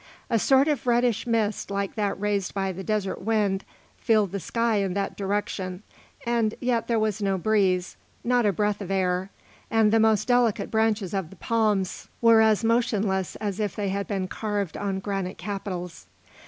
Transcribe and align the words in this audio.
A 0.31 0.39
sort 0.39 0.67
of 0.67 0.87
reddish 0.87 1.27
mist 1.27 1.69
like 1.69 1.93
that 1.93 2.19
raised 2.19 2.55
by 2.55 2.71
the 2.71 2.83
desert 2.83 3.21
wind 3.21 3.63
filled 3.97 4.31
the 4.31 4.39
sky 4.39 4.77
in 4.77 4.95
that 4.95 5.15
direction, 5.15 5.83
and 6.25 6.55
yet 6.59 6.87
there 6.87 6.97
was 6.97 7.21
no 7.21 7.37
breeze, 7.37 7.97
not 8.23 8.43
a 8.43 8.51
breath 8.51 8.81
of 8.81 8.89
air, 8.89 9.29
and 9.69 9.93
the 9.93 9.99
most 9.99 10.27
delicate 10.27 10.71
branches 10.71 11.13
of 11.13 11.29
the 11.29 11.35
palms 11.35 12.07
were 12.19 12.41
as 12.41 12.63
motionless 12.63 13.35
as 13.35 13.59
if 13.59 13.75
they 13.75 13.89
had 13.89 14.07
been 14.07 14.27
carved 14.27 14.75
on 14.75 14.97
granite 15.01 15.37
capitals. 15.37 16.07